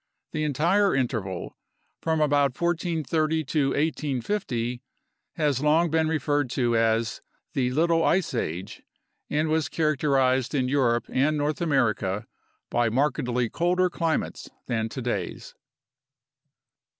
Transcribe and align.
The 0.31 0.43
entire 0.43 0.95
interval, 0.95 1.55
from 2.01 2.21
about 2.21 2.59
1430 2.59 3.43
to 3.43 3.67
1850, 3.67 4.81
has 5.33 5.61
long 5.61 5.91
been 5.91 6.07
referred 6.07 6.49
to 6.57 6.75
as 6.75 7.21
the 7.53 7.69
Little 7.69 8.03
Ice 8.03 8.33
Age 8.33 8.81
and 9.29 9.47
was 9.47 9.69
characterized 9.69 10.55
in 10.55 10.67
Europe 10.67 11.05
and 11.07 11.37
North 11.37 11.61
America 11.61 12.25
by 12.71 12.89
markedly 12.89 13.47
colder 13.47 13.91
climates 13.91 14.49
than 14.65 14.89
today's. 14.89 15.53